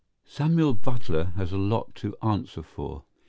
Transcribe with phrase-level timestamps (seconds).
[0.25, 3.03] SAMUEL BUTLER has a lot to answer for.